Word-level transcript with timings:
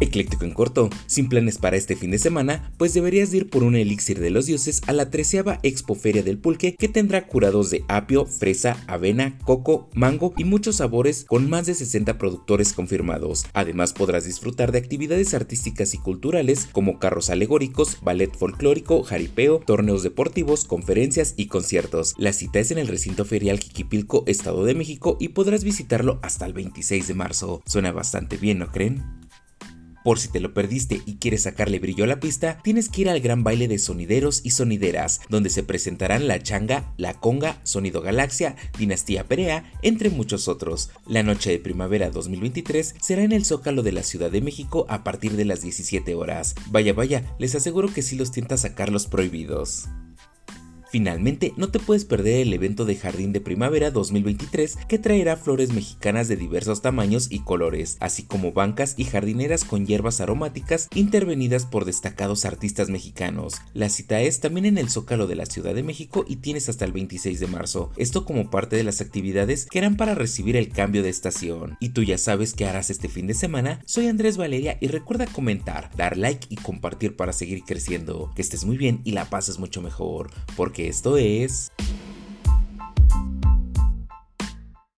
Ecléctico 0.00 0.44
en 0.44 0.52
corto, 0.52 0.90
sin 1.06 1.28
planes 1.28 1.58
para 1.58 1.76
este 1.76 1.96
fin 1.96 2.10
de 2.10 2.18
semana, 2.18 2.72
pues 2.78 2.94
deberías 2.94 3.32
ir 3.34 3.50
por 3.50 3.62
un 3.62 3.76
elixir 3.76 4.20
de 4.20 4.30
los 4.30 4.46
dioses 4.46 4.82
a 4.86 4.92
la 4.92 5.10
treceava 5.10 5.58
Expo 5.62 5.94
Feria 5.94 6.22
del 6.22 6.38
Pulque 6.38 6.74
que 6.76 6.88
tendrá 6.88 7.26
curados 7.26 7.70
de 7.70 7.84
apio, 7.88 8.26
fresa, 8.26 8.82
avena, 8.86 9.38
coco, 9.44 9.88
mango 9.94 10.34
y 10.36 10.44
muchos 10.44 10.76
sabores 10.76 11.24
con 11.24 11.48
más 11.48 11.66
de 11.66 11.74
60 11.74 12.18
productores 12.18 12.72
confirmados. 12.72 13.46
Además 13.52 13.92
podrás 13.92 14.24
disfrutar 14.24 14.72
de 14.72 14.78
actividades 14.78 15.34
artísticas 15.34 15.94
y 15.94 15.98
culturales 15.98 16.68
como 16.72 16.98
carros 16.98 17.30
alegóricos, 17.30 17.98
ballet 18.02 18.34
folclórico, 18.36 19.02
jaripeo, 19.02 19.60
torneos 19.60 20.02
deportivos, 20.02 20.64
conferencias 20.64 21.34
y 21.36 21.46
conciertos. 21.46 22.14
La 22.18 22.32
cita 22.32 22.58
es 22.58 22.70
en 22.70 22.78
el 22.78 22.88
recinto 22.88 23.24
ferial 23.24 23.58
Jiquipilco, 23.58 24.24
Estado 24.26 24.64
de 24.64 24.74
México 24.74 25.16
y 25.20 25.28
podrás 25.28 25.64
visitarlo 25.64 26.18
hasta 26.22 26.46
el 26.46 26.52
26 26.52 27.08
de 27.08 27.14
marzo. 27.14 27.62
Suena 27.66 27.92
bastante 27.92 28.36
bien, 28.36 28.58
¿no 28.58 28.70
creen? 28.70 29.23
Por 30.04 30.18
si 30.18 30.28
te 30.28 30.38
lo 30.38 30.52
perdiste 30.52 31.00
y 31.06 31.16
quieres 31.16 31.44
sacarle 31.44 31.78
brillo 31.78 32.04
a 32.04 32.06
la 32.06 32.20
pista, 32.20 32.58
tienes 32.62 32.90
que 32.90 33.00
ir 33.00 33.08
al 33.08 33.20
gran 33.20 33.42
baile 33.42 33.68
de 33.68 33.78
sonideros 33.78 34.42
y 34.44 34.50
sonideras, 34.50 35.22
donde 35.30 35.48
se 35.48 35.62
presentarán 35.62 36.28
la 36.28 36.42
changa, 36.42 36.92
la 36.98 37.14
conga, 37.14 37.58
Sonido 37.62 38.02
Galaxia, 38.02 38.54
Dinastía 38.78 39.24
Perea, 39.24 39.72
entre 39.80 40.10
muchos 40.10 40.46
otros. 40.46 40.90
La 41.06 41.22
noche 41.22 41.50
de 41.50 41.58
primavera 41.58 42.10
2023 42.10 42.96
será 43.00 43.22
en 43.22 43.32
el 43.32 43.46
Zócalo 43.46 43.82
de 43.82 43.92
la 43.92 44.02
Ciudad 44.02 44.30
de 44.30 44.42
México 44.42 44.84
a 44.90 45.04
partir 45.04 45.32
de 45.32 45.46
las 45.46 45.62
17 45.62 46.14
horas. 46.14 46.54
Vaya, 46.70 46.92
vaya, 46.92 47.24
les 47.38 47.54
aseguro 47.54 47.90
que 47.90 48.02
sí 48.02 48.14
los 48.14 48.30
tienta 48.30 48.58
sacar 48.58 48.92
los 48.92 49.06
prohibidos. 49.06 49.88
Finalmente, 50.94 51.52
no 51.56 51.70
te 51.70 51.80
puedes 51.80 52.04
perder 52.04 52.42
el 52.42 52.52
evento 52.52 52.84
de 52.84 52.94
Jardín 52.94 53.32
de 53.32 53.40
Primavera 53.40 53.90
2023 53.90 54.78
que 54.86 55.00
traerá 55.00 55.36
flores 55.36 55.72
mexicanas 55.72 56.28
de 56.28 56.36
diversos 56.36 56.82
tamaños 56.82 57.26
y 57.32 57.40
colores, 57.40 57.96
así 57.98 58.22
como 58.22 58.52
bancas 58.52 58.94
y 58.96 59.02
jardineras 59.02 59.64
con 59.64 59.86
hierbas 59.86 60.20
aromáticas 60.20 60.88
intervenidas 60.94 61.66
por 61.66 61.84
destacados 61.84 62.44
artistas 62.44 62.90
mexicanos. 62.90 63.54
La 63.72 63.88
cita 63.88 64.20
es 64.20 64.38
también 64.38 64.66
en 64.66 64.78
el 64.78 64.88
Zócalo 64.88 65.26
de 65.26 65.34
la 65.34 65.46
Ciudad 65.46 65.74
de 65.74 65.82
México 65.82 66.24
y 66.28 66.36
tienes 66.36 66.68
hasta 66.68 66.84
el 66.84 66.92
26 66.92 67.40
de 67.40 67.48
marzo, 67.48 67.90
esto 67.96 68.24
como 68.24 68.48
parte 68.48 68.76
de 68.76 68.84
las 68.84 69.00
actividades 69.00 69.66
que 69.66 69.80
harán 69.80 69.96
para 69.96 70.14
recibir 70.14 70.54
el 70.54 70.68
cambio 70.68 71.02
de 71.02 71.08
estación. 71.08 71.76
Y 71.80 71.88
tú 71.88 72.04
ya 72.04 72.18
sabes 72.18 72.54
qué 72.54 72.66
harás 72.66 72.90
este 72.90 73.08
fin 73.08 73.26
de 73.26 73.34
semana, 73.34 73.80
soy 73.84 74.06
Andrés 74.06 74.36
Valeria 74.36 74.78
y 74.80 74.86
recuerda 74.86 75.26
comentar, 75.26 75.90
dar 75.96 76.16
like 76.16 76.46
y 76.50 76.54
compartir 76.54 77.16
para 77.16 77.32
seguir 77.32 77.64
creciendo. 77.64 78.30
Que 78.36 78.42
estés 78.42 78.64
muy 78.64 78.76
bien 78.76 79.00
y 79.02 79.10
la 79.10 79.28
pases 79.28 79.58
mucho 79.58 79.82
mejor, 79.82 80.30
esto 80.88 81.16
es... 81.16 81.70